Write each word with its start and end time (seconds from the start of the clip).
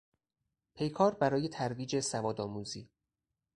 پیکار 0.73 1.15
برای 1.15 1.49
ترویج 1.49 1.99
سوادآموزی 1.99 2.89